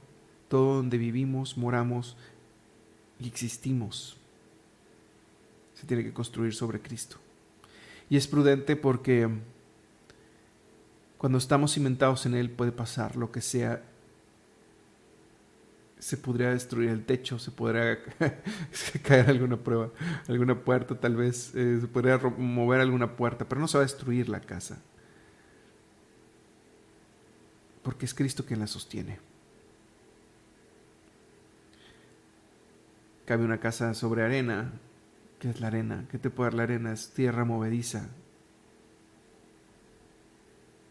todo 0.48 0.76
donde 0.76 0.98
vivimos, 0.98 1.56
moramos 1.58 2.16
y 3.18 3.26
existimos. 3.26 4.16
Se 5.74 5.86
tiene 5.86 6.04
que 6.04 6.12
construir 6.12 6.54
sobre 6.54 6.80
Cristo. 6.80 7.16
Y 8.14 8.16
es 8.16 8.28
prudente 8.28 8.76
porque 8.76 9.28
cuando 11.18 11.36
estamos 11.36 11.74
cimentados 11.74 12.26
en 12.26 12.34
Él 12.34 12.48
puede 12.48 12.70
pasar 12.70 13.16
lo 13.16 13.32
que 13.32 13.40
sea. 13.40 13.82
Se 15.98 16.16
podría 16.16 16.50
destruir 16.50 16.90
el 16.90 17.04
techo, 17.04 17.40
se 17.40 17.50
podría 17.50 17.98
caer 19.02 19.30
alguna 19.30 19.56
prueba, 19.56 19.90
alguna 20.28 20.54
puerta 20.62 20.94
tal 20.94 21.16
vez, 21.16 21.52
eh, 21.56 21.78
se 21.80 21.88
podría 21.88 22.18
mover 22.18 22.80
alguna 22.80 23.16
puerta, 23.16 23.48
pero 23.48 23.60
no 23.60 23.66
se 23.66 23.78
va 23.78 23.82
a 23.82 23.86
destruir 23.86 24.28
la 24.28 24.40
casa. 24.40 24.80
Porque 27.82 28.06
es 28.06 28.14
Cristo 28.14 28.46
quien 28.46 28.60
la 28.60 28.68
sostiene. 28.68 29.18
Cabe 33.24 33.44
una 33.44 33.58
casa 33.58 33.92
sobre 33.92 34.22
arena. 34.22 34.70
¿Qué 35.38 35.50
es 35.50 35.60
la 35.60 35.66
arena? 35.66 36.06
¿Qué 36.10 36.18
te 36.18 36.30
puede 36.30 36.50
dar 36.50 36.54
la 36.54 36.62
arena? 36.64 36.92
Es 36.92 37.10
tierra 37.10 37.44
movediza, 37.44 38.08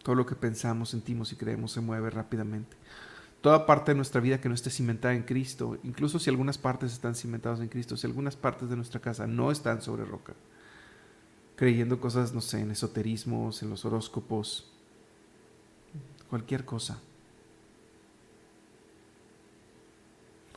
todo 0.03 0.15
lo 0.15 0.25
que 0.25 0.35
pensamos, 0.35 0.89
sentimos 0.89 1.31
y 1.31 1.37
creemos 1.37 1.71
se 1.71 1.81
mueve 1.81 2.09
rápidamente. 2.09 2.75
Toda 3.41 3.65
parte 3.65 3.91
de 3.91 3.95
nuestra 3.95 4.21
vida 4.21 4.39
que 4.39 4.47
no 4.47 4.55
esté 4.55 4.69
cimentada 4.69 5.15
en 5.15 5.23
Cristo, 5.23 5.77
incluso 5.83 6.19
si 6.19 6.29
algunas 6.29 6.57
partes 6.57 6.93
están 6.93 7.15
cimentadas 7.15 7.59
en 7.61 7.69
Cristo, 7.69 7.97
si 7.97 8.05
algunas 8.05 8.35
partes 8.35 8.69
de 8.69 8.75
nuestra 8.75 9.01
casa 9.01 9.27
no 9.27 9.51
están 9.51 9.81
sobre 9.81 10.05
roca, 10.05 10.33
creyendo 11.55 11.99
cosas, 11.99 12.33
no 12.33 12.41
sé, 12.41 12.61
en 12.61 12.71
esoterismos, 12.71 13.63
en 13.63 13.69
los 13.69 13.83
horóscopos, 13.85 14.71
cualquier 16.29 16.63
cosa. 16.63 16.99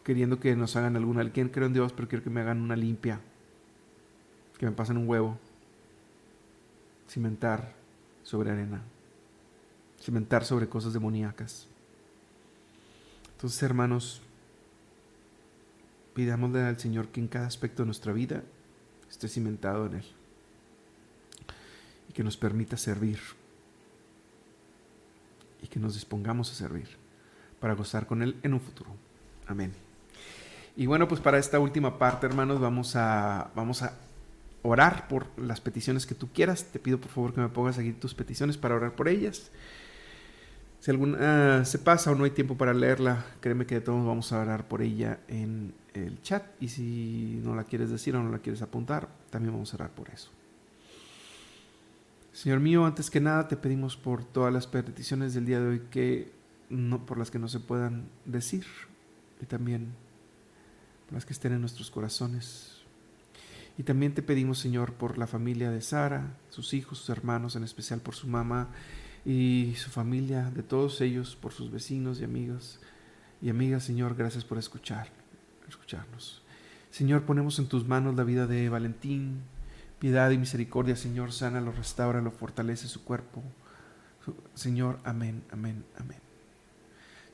Queriendo 0.05 0.39
que 0.39 0.55
nos 0.55 0.77
hagan 0.77 0.97
alguna, 0.97 1.23
alguien 1.23 1.49
creo 1.49 1.67
en 1.67 1.73
Dios, 1.73 1.93
pero 1.93 2.07
quiero 2.07 2.23
que 2.23 2.31
me 2.31 2.41
hagan 2.41 2.61
una 2.61 2.77
limpia, 2.77 3.21
que 4.59 4.67
me 4.67 4.73
pasen 4.73 4.97
un 4.97 5.09
huevo, 5.09 5.39
cimentar 7.09 7.75
sobre 8.23 8.51
arena 8.51 8.83
cimentar 10.07 10.45
sobre 10.45 10.69
cosas 10.69 10.93
demoníacas. 10.93 11.67
Entonces, 13.33 13.61
hermanos, 13.63 14.23
pidámosle 16.15 16.63
al 16.63 16.79
Señor 16.79 17.09
que 17.09 17.21
en 17.21 17.29
cada 17.29 17.47
aspecto 17.47 17.83
de 17.83 17.87
nuestra 17.87 18.13
vida 18.13 18.43
esté 19.11 19.29
cimentado 19.29 19.87
en 19.87 19.95
Él 19.95 20.05
y 22.09 22.13
que 22.13 22.25
nos 22.25 22.37
permita 22.37 22.77
servir 22.77 23.19
y 25.63 25.67
que 25.67 25.81
nos 25.81 25.95
dispongamos 25.95 26.51
a 26.53 26.55
servir 26.55 26.89
para 27.61 27.75
gozar 27.75 28.07
con 28.07 28.23
Él 28.23 28.39
en 28.45 28.55
un 28.55 28.61
futuro. 28.61 28.91
Amén. 29.47 29.73
Y 30.77 30.87
bueno, 30.87 31.09
pues 31.09 31.21
para 31.21 31.39
esta 31.39 31.59
última 31.59 31.99
parte, 31.99 32.27
hermanos, 32.27 32.61
vamos 32.61 32.95
a, 32.97 33.51
vamos 33.55 33.83
a 33.83 33.93
orar 34.67 35.09
por 35.09 35.27
las 35.39 35.61
peticiones 35.61 36.07
que 36.07 36.15
tú 36.15 36.29
quieras. 36.33 36.65
Te 36.65 36.79
pido 36.79 37.01
por 37.01 37.11
favor 37.11 37.35
que 37.35 37.41
me 37.41 37.49
pongas 37.49 37.79
aquí 37.79 37.93
tus 37.93 38.15
peticiones 38.15 38.57
para 38.57 38.75
orar 38.75 38.95
por 38.95 39.09
ellas. 39.09 39.51
Si 40.81 40.91
alguna 40.91 41.65
se 41.65 41.79
pasa 41.79 42.13
o 42.13 42.15
no 42.15 42.25
hay 42.25 42.31
tiempo 42.31 42.57
para 42.57 42.73
leerla, 42.73 43.25
créeme 43.41 43.67
que 43.67 43.77
de 43.77 43.81
todos 43.81 44.07
vamos 44.07 44.33
a 44.33 44.41
orar 44.41 44.69
por 44.69 44.83
ella 44.83 45.19
en 45.27 45.75
el 45.95 46.21
chat. 46.23 46.45
Y 46.61 46.69
si 46.69 47.41
no 47.43 47.55
la 47.55 47.65
quieres 47.65 47.91
decir 47.91 48.15
o 48.15 48.23
no 48.23 48.31
la 48.31 48.39
quieres 48.39 48.63
apuntar, 48.63 49.09
también 49.31 49.53
vamos 49.53 49.73
a 49.73 49.77
orar 49.77 49.91
por 49.91 50.11
eso. 50.11 50.31
Señor 52.33 52.61
mío, 52.61 52.85
antes 52.85 53.11
que 53.11 53.21
nada 53.21 53.49
te 53.49 53.57
pedimos 53.57 53.97
por 53.97 54.23
todas 54.23 54.53
las 54.53 54.67
peticiones 54.67 55.33
del 55.33 55.47
día 55.47 55.59
de 55.59 55.67
hoy 55.67 55.83
que 55.91 56.31
no, 56.69 57.07
por 57.07 57.17
las 57.17 57.31
que 57.31 57.39
no 57.39 57.49
se 57.49 57.61
puedan 57.61 58.09
decir 58.27 58.67
y 59.41 59.47
también 59.47 59.95
por 61.07 61.15
las 61.15 61.25
que 61.25 61.33
estén 61.33 61.53
en 61.53 61.63
nuestros 61.63 61.91
corazones. 61.91 62.76
Y 63.79 63.83
también 63.83 64.15
te 64.15 64.23
pedimos, 64.23 64.59
Señor, 64.59 64.95
por 64.95 65.19
la 65.19 65.27
familia 65.27 65.71
de 65.71 65.83
Sara, 65.83 66.37
sus 66.49 66.73
hijos, 66.75 66.99
sus 66.99 67.11
hermanos, 67.11 67.57
en 67.57 67.65
especial 67.65 68.01
por 68.01 68.15
su 68.15 68.27
mamá 68.27 68.71
y 69.25 69.75
su 69.77 69.91
familia, 69.91 70.51
de 70.51 70.63
todos 70.63 71.01
ellos, 71.01 71.37
por 71.37 71.53
sus 71.53 71.71
vecinos 71.71 72.21
y 72.21 72.25
amigos 72.25 72.81
y 73.41 73.51
amigas, 73.51 73.85
Señor, 73.85 74.15
gracias 74.15 74.45
por 74.45 74.59
escuchar, 74.59 75.09
escucharnos. 75.69 76.43
Señor, 76.91 77.23
ponemos 77.25 77.59
en 77.59 77.69
tus 77.69 77.87
manos 77.87 78.17
la 78.17 78.25
vida 78.25 78.47
de 78.47 78.69
Valentín, 78.69 79.43
piedad 79.99 80.31
y 80.31 80.39
misericordia, 80.39 80.97
Señor, 80.97 81.33
sana, 81.33 81.61
lo 81.61 81.73
restaura, 81.73 82.21
lo 82.21 82.31
fortalece 82.31 82.89
su 82.89 83.05
cuerpo. 83.05 83.43
Señor, 84.55 84.99
amén, 85.05 85.45
amén, 85.51 85.85
amén. 85.99 86.26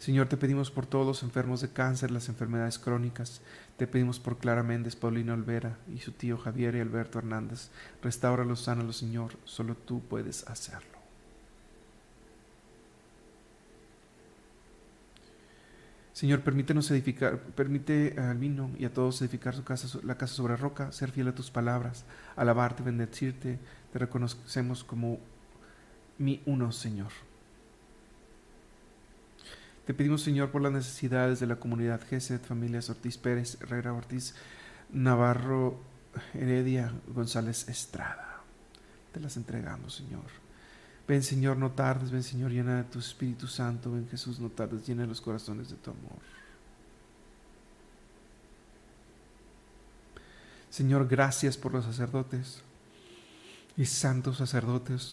Señor, 0.02 0.26
te 0.26 0.36
pedimos 0.36 0.72
por 0.72 0.84
todos 0.84 1.06
los 1.06 1.22
enfermos 1.22 1.60
de 1.60 1.68
cáncer, 1.68 2.10
las 2.10 2.28
enfermedades 2.28 2.80
crónicas. 2.80 3.40
Te 3.76 3.86
pedimos 3.86 4.18
por 4.18 4.36
Clara 4.36 4.64
Méndez, 4.64 4.96
Paulina 4.96 5.32
Olvera 5.32 5.78
y 5.94 6.00
su 6.00 6.10
tío 6.10 6.36
Javier 6.38 6.74
y 6.74 6.80
Alberto 6.80 7.20
Hernández. 7.20 7.70
Restáuralos, 8.02 8.62
sánalos, 8.62 8.96
Señor. 8.96 9.34
Solo 9.44 9.76
tú 9.76 10.02
puedes 10.02 10.44
hacerlo. 10.48 10.98
Señor, 16.12 16.40
permítenos 16.40 16.90
edificar, 16.90 17.38
permite 17.38 18.16
al 18.18 18.38
vino 18.38 18.72
y 18.80 18.86
a 18.86 18.92
todos 18.92 19.22
edificar 19.22 19.54
su 19.54 19.62
casa, 19.62 20.00
la 20.02 20.18
casa 20.18 20.34
sobre 20.34 20.56
roca, 20.56 20.90
ser 20.90 21.12
fiel 21.12 21.28
a 21.28 21.34
tus 21.36 21.52
palabras, 21.52 22.06
alabarte, 22.34 22.82
bendecirte. 22.82 23.60
Te 23.92 24.00
reconocemos 24.00 24.82
como 24.82 25.20
mi 26.18 26.42
uno, 26.44 26.72
Señor. 26.72 27.12
Te 29.86 29.94
pedimos, 29.94 30.22
Señor, 30.22 30.50
por 30.50 30.62
las 30.62 30.72
necesidades 30.72 31.40
de 31.40 31.46
la 31.46 31.56
comunidad 31.56 32.00
GESED, 32.08 32.40
familias 32.42 32.88
Ortiz 32.88 33.18
Pérez, 33.18 33.58
Herrera 33.60 33.92
Ortiz, 33.92 34.34
Navarro, 34.92 35.80
Heredia, 36.34 36.92
González 37.08 37.68
Estrada. 37.68 38.42
Te 39.12 39.18
las 39.18 39.36
entregamos, 39.36 39.96
Señor. 39.96 40.42
Ven, 41.08 41.22
Señor, 41.24 41.56
no 41.56 41.72
tardes, 41.72 42.12
ven, 42.12 42.22
Señor, 42.22 42.52
llena 42.52 42.76
de 42.76 42.84
tu 42.84 43.00
Espíritu 43.00 43.48
Santo, 43.48 43.90
ven, 43.90 44.08
Jesús, 44.08 44.38
no 44.38 44.50
tardes, 44.50 44.86
llena 44.86 45.04
los 45.04 45.20
corazones 45.20 45.68
de 45.68 45.76
tu 45.76 45.90
amor. 45.90 46.20
Señor, 50.70 51.08
gracias 51.08 51.58
por 51.58 51.72
los 51.72 51.84
sacerdotes 51.84 52.62
y 53.76 53.84
santos 53.84 54.38
sacerdotes, 54.38 55.12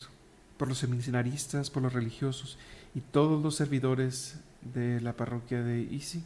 por 0.58 0.68
los 0.68 0.78
seminaristas, 0.78 1.70
por 1.70 1.84
los 1.84 1.92
religiosos 1.92 2.58
y 2.94 3.02
todos 3.02 3.44
los 3.44 3.56
servidores 3.56 4.38
de 4.62 5.02
la 5.02 5.14
parroquia 5.14 5.62
de 5.64 5.82
Isi 5.82 6.24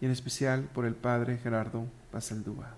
y 0.00 0.06
en 0.06 0.10
especial 0.10 0.64
por 0.72 0.84
el 0.84 0.94
Padre 0.94 1.38
Gerardo 1.38 1.86
Basaldúa. 2.12 2.74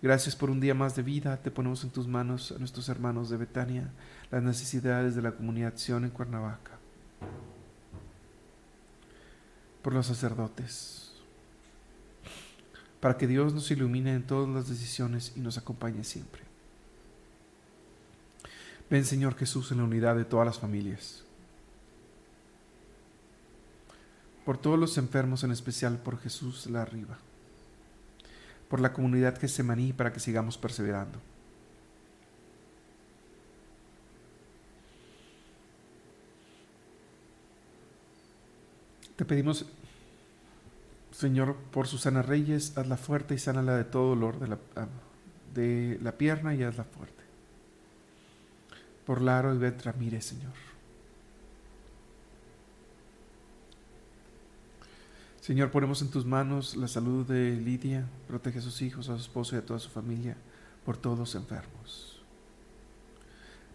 Gracias 0.00 0.36
por 0.36 0.50
un 0.50 0.60
día 0.60 0.74
más 0.74 0.94
de 0.94 1.02
vida. 1.02 1.38
Te 1.38 1.50
ponemos 1.50 1.82
en 1.82 1.90
tus 1.90 2.06
manos 2.06 2.52
a 2.52 2.58
nuestros 2.58 2.88
hermanos 2.88 3.30
de 3.30 3.36
Betania, 3.36 3.90
las 4.30 4.42
necesidades 4.42 5.14
de 5.16 5.22
la 5.22 5.32
comunidad 5.32 5.76
Sion 5.76 6.04
en 6.04 6.10
Cuernavaca. 6.10 6.78
Por 9.82 9.94
los 9.94 10.06
sacerdotes. 10.06 11.12
Para 13.00 13.16
que 13.16 13.26
Dios 13.26 13.54
nos 13.54 13.70
ilumine 13.70 14.14
en 14.14 14.26
todas 14.26 14.48
las 14.48 14.68
decisiones 14.68 15.32
y 15.36 15.40
nos 15.40 15.58
acompañe 15.58 16.04
siempre. 16.04 16.42
Ven 18.90 19.04
Señor 19.04 19.36
Jesús 19.36 19.72
en 19.72 19.78
la 19.78 19.84
unidad 19.84 20.16
de 20.16 20.24
todas 20.24 20.46
las 20.46 20.58
familias 20.58 21.24
por 24.48 24.56
todos 24.56 24.78
los 24.78 24.96
enfermos, 24.96 25.44
en 25.44 25.50
especial 25.52 25.98
por 25.98 26.18
Jesús 26.18 26.68
la 26.70 26.80
arriba, 26.80 27.18
por 28.70 28.80
la 28.80 28.94
comunidad 28.94 29.36
que 29.36 29.46
se 29.46 29.62
maní 29.62 29.92
para 29.92 30.10
que 30.10 30.20
sigamos 30.20 30.56
perseverando. 30.56 31.18
Te 39.16 39.26
pedimos, 39.26 39.66
Señor, 41.12 41.54
por 41.70 41.86
Susana 41.86 42.22
Reyes, 42.22 42.72
hazla 42.78 42.96
fuerte 42.96 43.34
y 43.34 43.38
sánala 43.38 43.76
de 43.76 43.84
todo 43.84 44.08
dolor 44.14 44.40
de 44.40 44.48
la, 44.48 44.58
de 45.52 45.98
la 46.00 46.12
pierna 46.12 46.54
y 46.54 46.62
hazla 46.62 46.84
fuerte. 46.84 47.22
Por 49.04 49.20
Laro 49.20 49.54
y 49.54 49.58
Betra, 49.58 49.92
mire, 49.92 50.22
Señor. 50.22 50.67
Señor, 55.48 55.70
ponemos 55.70 56.02
en 56.02 56.10
tus 56.10 56.26
manos 56.26 56.76
la 56.76 56.88
salud 56.88 57.26
de 57.26 57.56
Lidia, 57.56 58.06
protege 58.26 58.58
a 58.58 58.60
sus 58.60 58.82
hijos, 58.82 59.08
a 59.08 59.14
su 59.14 59.22
esposo 59.22 59.56
y 59.56 59.58
a 59.58 59.64
toda 59.64 59.80
su 59.80 59.88
familia, 59.88 60.36
por 60.84 60.98
todos 60.98 61.18
los 61.18 61.34
enfermos, 61.34 62.20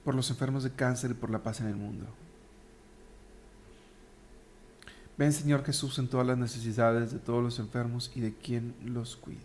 por 0.05 0.13
los 0.13 0.29
enfermos 0.29 0.63
de 0.63 0.69
cáncer 0.69 1.09
y 1.09 1.13
por 1.15 1.31
la 1.31 1.41
paz 1.41 1.61
en 1.61 1.67
el 1.69 1.75
mundo. 1.75 2.05
Ven, 5.17 5.33
Señor 5.33 5.65
Jesús, 5.65 5.97
en 5.97 6.07
todas 6.07 6.27
las 6.27 6.37
necesidades 6.37 7.11
de 7.11 7.17
todos 7.17 7.41
los 7.41 7.57
enfermos 7.57 8.11
y 8.13 8.21
de 8.21 8.35
quien 8.35 8.75
los 8.85 9.15
cuide. 9.15 9.39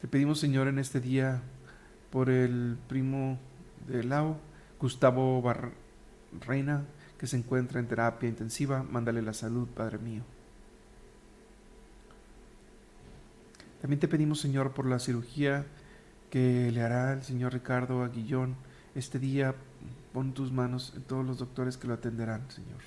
Te 0.00 0.08
pedimos, 0.08 0.40
Señor, 0.40 0.66
en 0.66 0.80
este 0.80 0.98
día 0.98 1.40
por 2.10 2.28
el 2.28 2.78
primo 2.88 3.38
de 3.86 4.02
Lau, 4.02 4.38
Gustavo 4.80 5.40
Reina, 6.44 6.82
que 7.20 7.26
se 7.26 7.36
encuentra 7.36 7.80
en 7.80 7.86
terapia 7.86 8.30
intensiva, 8.30 8.82
mándale 8.82 9.20
la 9.20 9.34
salud, 9.34 9.68
Padre 9.68 9.98
mío. 9.98 10.22
También 13.82 14.00
te 14.00 14.08
pedimos, 14.08 14.40
Señor, 14.40 14.72
por 14.72 14.86
la 14.86 14.98
cirugía 14.98 15.66
que 16.30 16.70
le 16.72 16.80
hará 16.80 17.12
el 17.12 17.22
Señor 17.22 17.52
Ricardo 17.52 18.02
Aguillón 18.02 18.56
este 18.94 19.18
día. 19.18 19.54
Pon 20.14 20.32
tus 20.32 20.50
manos 20.50 20.94
en 20.96 21.02
todos 21.02 21.26
los 21.26 21.38
doctores 21.38 21.76
que 21.76 21.88
lo 21.88 21.92
atenderán, 21.92 22.50
Señor. 22.50 22.80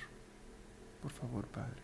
Por 1.04 1.12
favor, 1.12 1.46
Padre. 1.46 1.84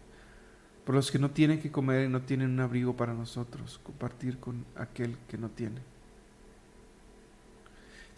Por 0.85 0.95
los 0.95 1.11
que 1.11 1.19
no 1.19 1.29
tienen 1.29 1.59
que 1.59 1.71
comer 1.71 2.05
y 2.05 2.09
no 2.09 2.23
tienen 2.23 2.49
un 2.49 2.61
abrigo 2.61 2.97
para 2.97 3.13
nosotros, 3.13 3.79
compartir 3.83 4.39
con 4.39 4.65
aquel 4.75 5.19
que 5.27 5.37
no 5.37 5.49
tiene. 5.49 5.81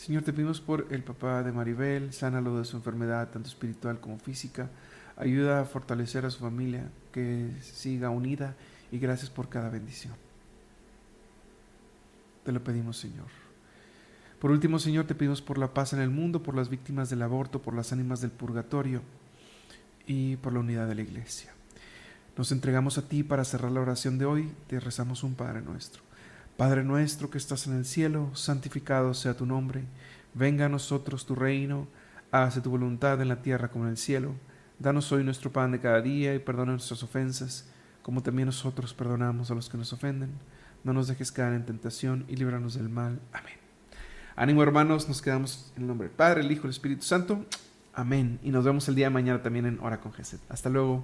Señor, 0.01 0.23
te 0.23 0.33
pedimos 0.33 0.59
por 0.59 0.87
el 0.89 1.03
papá 1.03 1.43
de 1.43 1.51
Maribel, 1.51 2.11
sánalo 2.11 2.57
de 2.57 2.65
su 2.65 2.75
enfermedad, 2.75 3.29
tanto 3.29 3.47
espiritual 3.47 3.99
como 3.99 4.17
física. 4.17 4.67
Ayuda 5.15 5.61
a 5.61 5.65
fortalecer 5.65 6.25
a 6.25 6.31
su 6.31 6.39
familia, 6.39 6.89
que 7.11 7.51
siga 7.61 8.09
unida 8.09 8.55
y 8.91 8.97
gracias 8.97 9.29
por 9.29 9.47
cada 9.47 9.69
bendición. 9.69 10.15
Te 12.43 12.51
lo 12.51 12.63
pedimos, 12.63 12.97
Señor. 12.97 13.27
Por 14.39 14.49
último, 14.49 14.79
Señor, 14.79 15.05
te 15.05 15.13
pedimos 15.13 15.43
por 15.43 15.59
la 15.59 15.71
paz 15.71 15.93
en 15.93 16.01
el 16.01 16.09
mundo, 16.09 16.41
por 16.41 16.55
las 16.55 16.69
víctimas 16.69 17.11
del 17.11 17.21
aborto, 17.21 17.61
por 17.61 17.75
las 17.75 17.93
ánimas 17.93 18.21
del 18.21 18.31
purgatorio 18.31 19.03
y 20.07 20.37
por 20.37 20.51
la 20.51 20.61
unidad 20.61 20.87
de 20.87 20.95
la 20.95 21.03
iglesia. 21.03 21.53
Nos 22.35 22.51
entregamos 22.51 22.97
a 22.97 23.07
ti 23.07 23.21
para 23.21 23.45
cerrar 23.45 23.71
la 23.71 23.81
oración 23.81 24.17
de 24.17 24.25
hoy. 24.25 24.51
Te 24.65 24.79
rezamos 24.79 25.21
un 25.21 25.35
Padre 25.35 25.61
nuestro. 25.61 26.01
Padre 26.57 26.83
nuestro 26.83 27.29
que 27.29 27.37
estás 27.37 27.67
en 27.67 27.75
el 27.75 27.85
cielo, 27.85 28.29
santificado 28.35 29.13
sea 29.13 29.35
tu 29.35 29.45
nombre, 29.45 29.83
venga 30.33 30.65
a 30.65 30.69
nosotros 30.69 31.25
tu 31.25 31.35
reino, 31.35 31.87
hágase 32.31 32.61
tu 32.61 32.69
voluntad 32.69 33.21
en 33.21 33.29
la 33.29 33.41
tierra 33.41 33.69
como 33.69 33.85
en 33.85 33.91
el 33.91 33.97
cielo. 33.97 34.33
Danos 34.79 35.11
hoy 35.11 35.23
nuestro 35.23 35.51
pan 35.51 35.71
de 35.71 35.79
cada 35.79 36.01
día 36.01 36.33
y 36.33 36.39
perdona 36.39 36.71
nuestras 36.71 37.03
ofensas, 37.03 37.69
como 38.01 38.23
también 38.23 38.47
nosotros 38.47 38.93
perdonamos 38.93 39.51
a 39.51 39.55
los 39.55 39.69
que 39.69 39.77
nos 39.77 39.93
ofenden. 39.93 40.31
No 40.83 40.93
nos 40.93 41.07
dejes 41.07 41.31
caer 41.31 41.53
en 41.53 41.65
tentación 41.65 42.25
y 42.27 42.35
líbranos 42.35 42.73
del 42.73 42.89
mal. 42.89 43.19
Amén. 43.31 43.53
Ánimo 44.35 44.63
hermanos, 44.63 45.07
nos 45.07 45.21
quedamos 45.21 45.71
en 45.75 45.83
el 45.83 45.87
nombre 45.87 46.07
del 46.07 46.15
Padre, 46.15 46.41
el 46.41 46.51
Hijo 46.51 46.63
y 46.63 46.65
el 46.65 46.71
Espíritu 46.71 47.03
Santo. 47.03 47.45
Amén. 47.93 48.39
Y 48.41 48.49
nos 48.51 48.63
vemos 48.63 48.87
el 48.87 48.95
día 48.95 49.07
de 49.07 49.11
mañana 49.11 49.43
también 49.43 49.65
en 49.65 49.79
Hora 49.79 49.99
con 49.99 50.13
Jesús. 50.13 50.39
Hasta 50.49 50.69
luego. 50.69 51.03